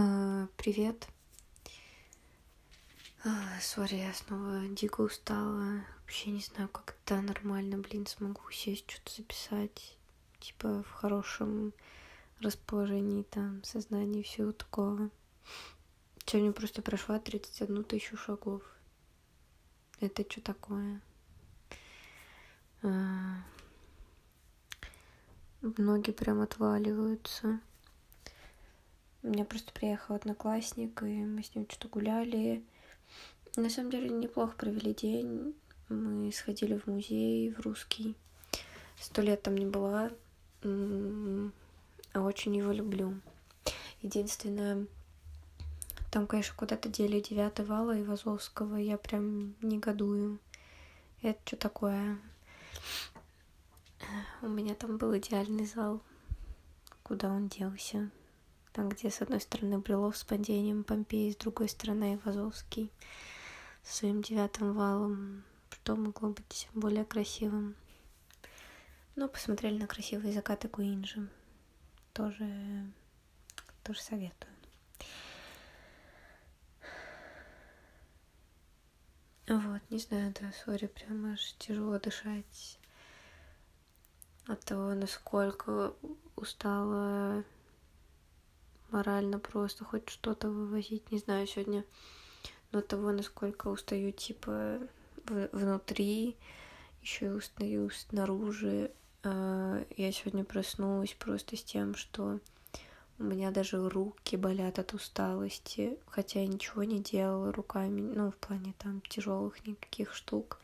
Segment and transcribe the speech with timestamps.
[0.00, 1.08] А, привет.
[3.24, 5.84] А, Сори, я снова дико устала.
[6.02, 6.70] Вообще не знаю,
[7.04, 9.96] это нормально, блин, смогу сесть, что-то записать.
[10.38, 11.72] Типа в хорошем
[12.38, 15.10] расположении, там, сознании, всего такого.
[16.26, 18.62] Сегодня просто прошла 31 тысячу шагов.
[19.98, 21.00] Это что такое?
[22.82, 23.42] А,
[25.60, 27.58] ноги прям отваливаются.
[29.22, 32.64] У меня просто приехал одноклассник, и мы с ним что-то гуляли.
[33.56, 35.54] На самом деле неплохо провели день.
[35.88, 38.14] Мы сходили в музей, в русский.
[39.00, 40.10] Сто лет там не была,
[40.62, 43.20] а очень его люблю.
[44.02, 44.86] Единственное,
[46.12, 48.76] там, конечно, куда-то дели девятый вала и Вазовского.
[48.76, 50.38] Я прям негодую.
[51.22, 52.18] Это что такое?
[54.42, 56.00] У меня там был идеальный зал.
[57.02, 58.10] Куда он делся?
[58.72, 62.92] Там, где с одной стороны Брюлов с падением Помпеи, с другой стороны Ивазовский
[63.82, 65.44] своим девятым валом.
[65.70, 67.74] Что могло быть более красивым?
[69.16, 71.28] Ну, посмотрели на красивые закаты Куинджи.
[72.12, 72.86] Тоже,
[73.82, 74.52] тоже советую.
[79.48, 82.78] Вот, не знаю, да, сори, прям аж тяжело дышать
[84.46, 85.94] от того, насколько
[86.36, 87.44] устала
[88.90, 91.10] морально просто хоть что-то вывозить.
[91.10, 91.84] Не знаю, сегодня
[92.72, 94.78] но того, насколько устаю, типа,
[95.24, 96.36] внутри,
[97.02, 98.90] еще и устаю снаружи.
[99.22, 102.40] А, я сегодня проснулась просто с тем, что
[103.18, 108.36] у меня даже руки болят от усталости, хотя я ничего не делала руками, ну, в
[108.36, 110.60] плане там тяжелых никаких штук.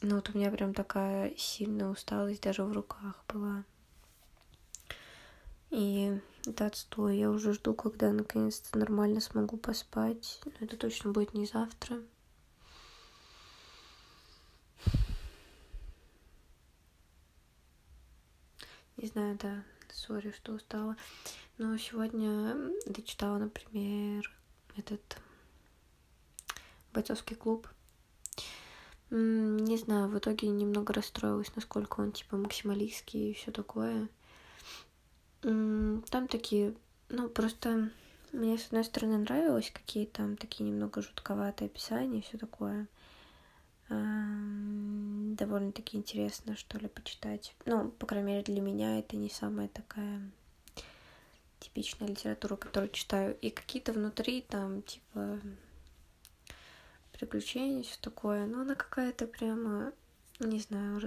[0.00, 3.64] Но вот у меня прям такая сильная усталость даже в руках была.
[5.70, 7.18] И это отстой.
[7.18, 10.40] Я уже жду, когда наконец-то нормально смогу поспать.
[10.44, 12.00] Но это точно будет не завтра.
[18.96, 19.62] Не знаю, да,
[19.92, 20.96] сори, что устала.
[21.56, 24.28] Но сегодня дочитала, например,
[24.76, 25.18] этот
[26.92, 27.68] бойцовский клуб.
[29.10, 34.08] Не знаю, в итоге немного расстроилась, насколько он типа максималистский и все такое.
[35.40, 36.74] Там такие,
[37.08, 37.90] ну, просто
[38.32, 42.88] мне, с одной стороны, нравилось, какие там такие немного жутковатые описания и все такое.
[43.88, 47.54] Довольно-таки интересно, что ли, почитать.
[47.64, 50.20] Ну, по крайней мере, для меня это не самая такая
[51.60, 53.36] типичная литература, которую читаю.
[53.40, 55.40] И какие-то внутри там, типа,
[57.12, 58.46] приключения, все такое.
[58.46, 59.92] Но она какая-то прямо,
[60.40, 61.00] не знаю,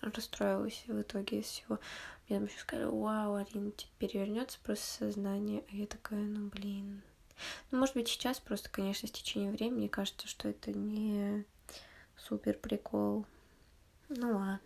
[0.00, 1.78] расстроилась в итоге из всего.
[2.28, 5.64] Мне там еще сказали, вау, Арина, типа, перевернется просто сознание.
[5.70, 7.02] А я такая, ну, блин.
[7.70, 11.44] Ну, может быть, сейчас просто, конечно, с течением времени кажется, что это не
[12.16, 13.26] супер прикол.
[14.08, 14.60] Ну, ладно.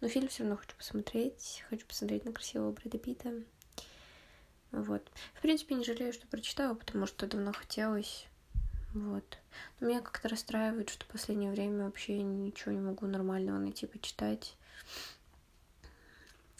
[0.00, 1.64] Но фильм все равно хочу посмотреть.
[1.70, 3.32] Хочу посмотреть на красивого Брэда Питта.
[4.72, 5.08] Вот.
[5.34, 8.26] В принципе, не жалею, что прочитала, потому что давно хотелось.
[8.94, 9.38] Вот.
[9.80, 14.56] Но меня как-то расстраивает, что в последнее время вообще ничего не могу нормального найти почитать.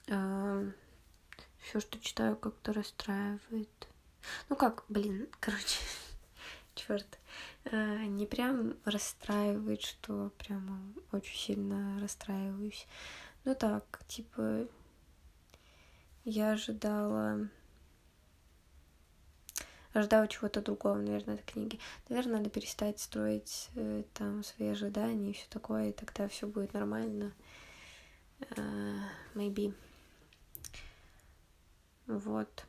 [0.07, 3.89] Все, что читаю, как-то расстраивает.
[4.49, 5.79] Ну как, блин, короче,
[6.75, 7.19] черт.
[7.67, 10.81] А, не прям расстраивает, что прямо
[11.13, 12.87] очень сильно расстраиваюсь.
[13.45, 14.67] Ну так, типа,
[16.25, 17.49] я ожидала
[19.93, 21.79] ожидала чего-то другого, наверное, от книги.
[22.09, 26.73] Наверное, надо перестать строить э, там свои ожидания и все такое, и тогда все будет
[26.73, 27.33] нормально.
[28.41, 29.03] Uh,
[29.35, 29.73] maybe.
[32.07, 32.67] Вот.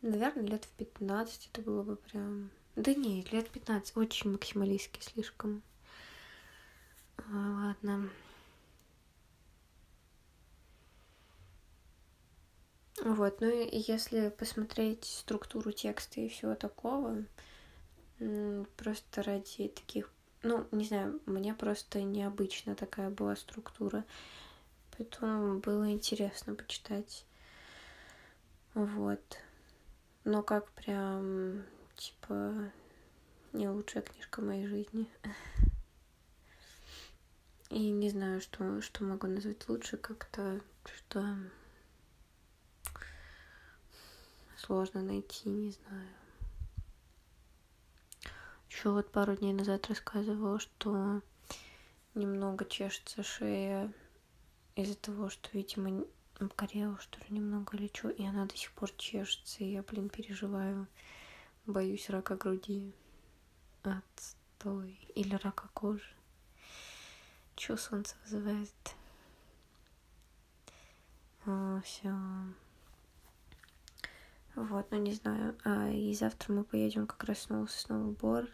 [0.00, 2.50] Наверное, лет в 15 это было бы прям...
[2.76, 5.62] Да нет, лет 15 очень максималистски слишком.
[7.16, 8.08] А, ладно.
[13.04, 17.24] Вот, ну и если посмотреть структуру текста и всего такого,
[18.76, 20.10] просто ради таких
[20.42, 24.04] ну, не знаю, мне просто необычно такая была структура.
[24.96, 27.24] Поэтому было интересно почитать.
[28.74, 29.38] Вот.
[30.24, 31.64] Но как прям,
[31.96, 32.70] типа,
[33.52, 35.08] не лучшая книжка моей жизни.
[37.70, 41.36] И не знаю, что, что могу назвать лучше, как-то что
[44.68, 46.08] сложно найти, не знаю.
[48.68, 51.22] Еще вот пару дней назад рассказывала, что
[52.14, 53.90] немного чешется шея
[54.76, 56.04] из-за того, что, видимо,
[56.38, 60.86] обгорела, что ли, немного лечу, и она до сих пор чешется, и я, блин, переживаю.
[61.64, 62.92] Боюсь рака груди.
[63.84, 65.00] Отстой.
[65.14, 66.14] Или рака кожи.
[67.56, 68.94] Чё солнце вызывает?
[71.46, 72.14] А, все.
[74.58, 75.56] Вот, ну не знаю.
[75.64, 78.48] А, и завтра мы поедем как раз снова в Сосновый Бор.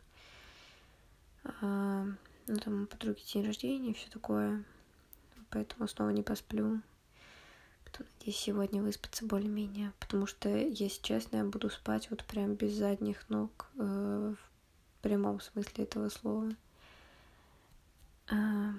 [1.62, 2.04] А,
[2.46, 4.64] ну, там у подруги день рождения и все такое.
[5.48, 6.82] Поэтому снова не посплю.
[7.86, 9.92] Потом, надеюсь, сегодня выспаться более-менее.
[9.98, 13.70] Потому что, если честно, я буду спать вот прям без задних ног.
[13.78, 16.50] Э, в прямом смысле этого слова.
[18.28, 18.72] А,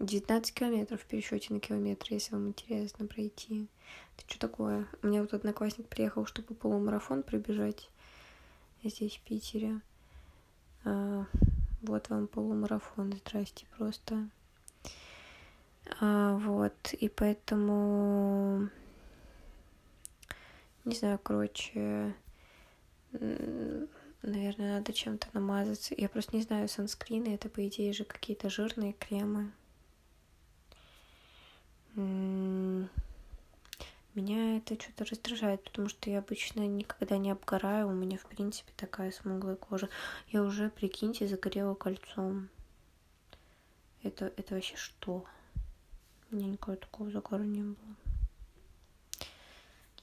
[0.00, 3.68] 19 километров в пересчете на километр, если вам интересно пройти.
[4.16, 4.88] Это что такое?
[5.02, 7.90] У меня вот одноклассник приехал, чтобы полумарафон пробежать
[8.82, 9.82] здесь, в Питере.
[10.84, 11.26] А,
[11.82, 14.28] вот вам полумарафон, здрасте, просто.
[16.00, 18.70] А, вот, и поэтому...
[20.86, 22.14] Не знаю, короче,
[24.22, 25.94] наверное, надо чем-то намазаться.
[25.94, 29.52] Я просто не знаю, санскрины, это, по идее же, какие-то жирные кремы.
[34.14, 38.72] Меня это что-то раздражает, потому что я обычно никогда не обгораю, у меня, в принципе,
[38.76, 39.88] такая смуглая кожа.
[40.28, 42.48] Я уже, прикиньте, загорела кольцом.
[44.02, 45.24] Это, это вообще что?
[46.30, 47.96] У меня никакого такого загора не было.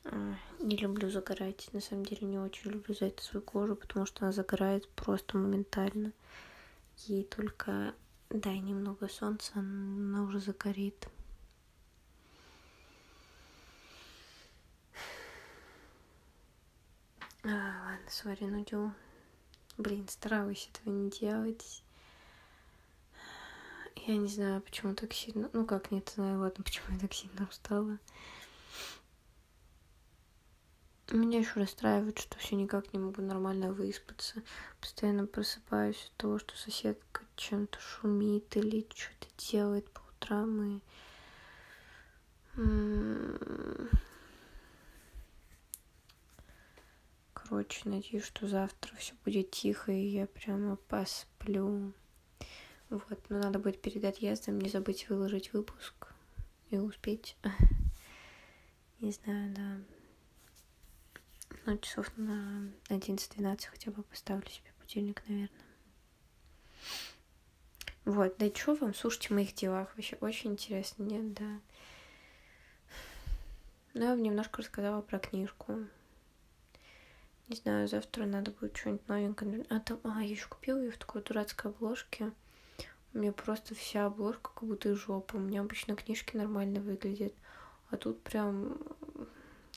[0.06, 1.68] А, не люблю загорать.
[1.74, 5.38] На самом деле не очень люблю за это свою кожу, потому что она загорает просто
[5.38, 6.14] моментально.
[7.08, 7.94] Ей только
[8.30, 11.10] дай немного солнца, она уже загорит.
[17.44, 18.94] А, ладно, сори, нудю.
[19.78, 21.84] Блин, старалась этого не делать.
[23.96, 25.50] Я не знаю, почему так сильно...
[25.54, 27.98] Ну, как, нет, знаю, ладно, почему я так сильно устала.
[31.12, 34.44] Меня еще расстраивает, что все никак не могу нормально выспаться.
[34.82, 40.64] Постоянно просыпаюсь от того, что соседка чем-то шумит или что-то делает по утрам.
[40.64, 40.82] И...
[47.48, 51.94] Короче, надеюсь, что завтра все будет тихо, и я прямо посплю.
[52.90, 56.10] Вот, но надо будет перед отъездом не забыть выложить выпуск
[56.70, 57.38] и успеть.
[59.00, 59.78] Не знаю, да.
[61.66, 65.66] Ну, часов на 11-12 хотя бы поставлю себе будильник, наверное.
[68.06, 71.60] Вот, да что вам, слушайте, в моих делах вообще очень интересно, нет, да.
[73.94, 75.88] Ну, я вам немножко рассказала про книжку.
[77.48, 79.66] Не знаю, завтра надо будет что-нибудь новенькое.
[79.70, 82.34] А, там, а, я еще купила ее в такой дурацкой обложке.
[83.14, 85.38] У меня просто вся обложка как будто жопа.
[85.38, 87.34] У меня обычно книжки нормально выглядят.
[87.90, 88.78] А тут прям,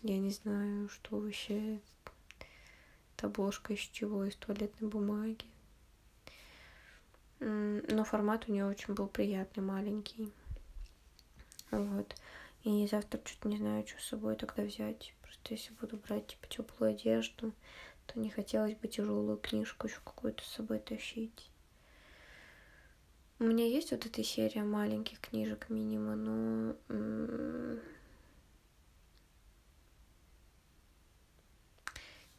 [0.02, 1.78] я не знаю, что вообще.
[3.16, 4.24] Это обложка из чего?
[4.24, 5.44] Из туалетной бумаги.
[7.38, 10.32] Но формат у нее очень был приятный, маленький.
[11.70, 12.16] Вот.
[12.64, 15.14] И завтра что-то не знаю, что с собой тогда взять.
[15.30, 17.52] Просто если буду брать типа теплую одежду,
[18.06, 21.48] то не хотелось бы тяжелую книжку еще какую-то с собой тащить.
[23.38, 26.74] У меня есть вот эта серия маленьких книжек минима, но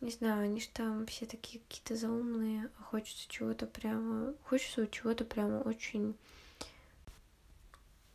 [0.02, 5.24] не знаю, они же там все такие какие-то заумные, а хочется чего-то прямо, хочется чего-то
[5.24, 6.18] прямо очень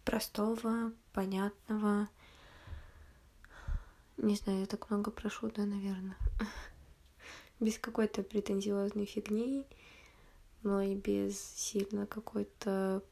[0.04, 2.10] простого, понятного.
[4.16, 6.16] Не знаю, я так много прошу, да, наверное.
[7.60, 9.64] Без какой-то претензиозной фигни,
[10.62, 13.02] но и без сильно какой-то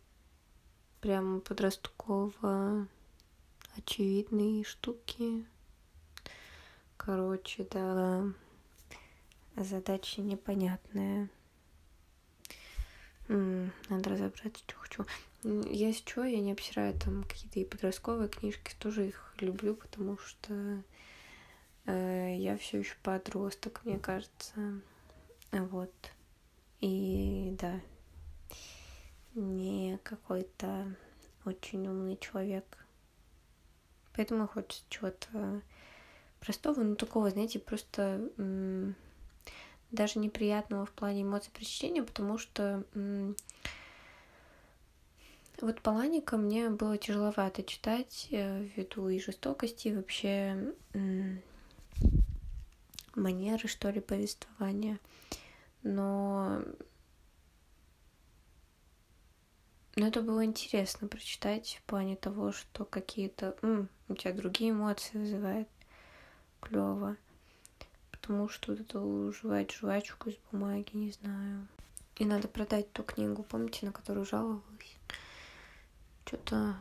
[1.00, 2.88] прям подростково
[3.76, 5.44] очевидной штуки.
[6.96, 8.24] Короче, да,
[9.56, 11.28] задача непонятная.
[13.28, 15.06] Надо разобраться, что хочу.
[15.44, 20.82] Если что, я не обсираю там какие-то и подростковые книжки, тоже их люблю, потому что
[21.84, 24.80] э, я все еще подросток, мне кажется.
[25.52, 25.92] Вот.
[26.80, 27.78] И да,
[29.34, 30.96] не какой-то
[31.44, 32.64] очень умный человек.
[34.16, 35.62] Поэтому хочется чего-то
[36.40, 38.30] простого, но такого, знаете, просто
[39.90, 42.84] даже неприятного в плане эмоций прочтения, потому что
[45.60, 50.74] вот Паланика мне было тяжеловато читать э, ввиду и жестокости, и вообще
[53.14, 54.98] манеры, что ли, повествования.
[55.82, 56.62] Но
[59.96, 63.56] Но это было интересно прочитать в плане того, что какие-то
[64.08, 65.68] у тебя другие эмоции вызывает
[66.60, 67.16] клево.
[68.10, 71.68] Потому что вот эту жвать жвачку из бумаги, не знаю.
[72.16, 74.93] И надо продать ту книгу, помните, на которую жаловалась?
[76.24, 76.76] Что-то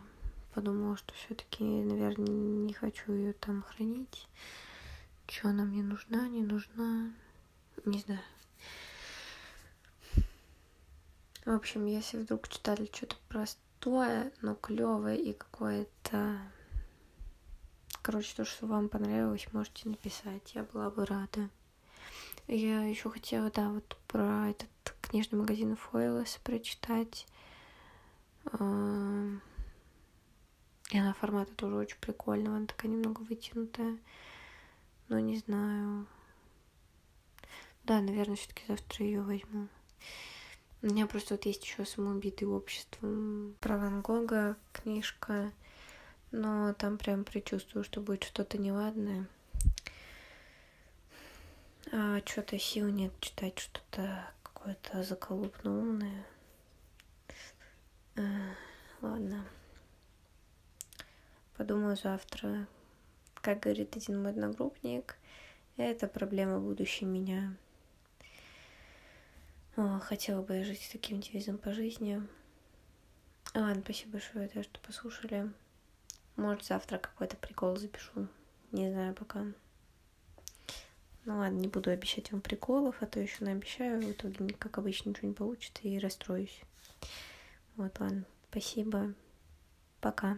[0.54, 4.28] подумала, что все-таки, наверное, не хочу ее там хранить.
[5.28, 7.12] Что она мне нужна, не нужна,
[7.86, 8.22] не знаю.
[11.46, 16.38] В общем, если вдруг читали что-то простое, но клевое и какое-то...
[18.02, 20.56] Короче, то, что вам понравилось, можете написать.
[20.56, 21.50] Я была бы рада.
[22.48, 24.70] Я еще хотела, да, вот про этот
[25.02, 27.28] книжный магазин Фойлес прочитать.
[28.52, 29.40] И
[30.98, 33.98] она формата тоже очень прикольная, она такая немного вытянутая.
[35.08, 36.06] Но не знаю.
[37.84, 39.68] Да, наверное, все-таки завтра ее возьму.
[40.82, 45.52] У меня просто вот есть еще самоубитый обществом про Ван Гога книжка,
[46.32, 49.28] но там прям предчувствую, что будет что-то неладное.
[51.92, 56.26] А что-то сил нет читать что-то какое-то заколупно умное.
[58.16, 59.46] Ладно.
[61.58, 62.68] Подумаю завтра.
[63.36, 65.18] Как говорит один мой одногруппник,
[65.78, 67.56] это проблема будущей меня.
[69.76, 72.22] О, хотела бы я жить с таким девизом по жизни.
[73.56, 75.52] Ладно, спасибо большое, за что послушали.
[76.36, 78.28] Может, завтра какой-то прикол запишу.
[78.72, 79.46] Не знаю пока.
[81.26, 85.10] Ну ладно, не буду обещать вам приколов, а то еще наобещаю, в итоге, как обычно,
[85.10, 86.62] ничего не получится и расстроюсь.
[87.76, 88.26] Вот, ладно.
[88.50, 89.14] Спасибо.
[90.00, 90.38] Пока.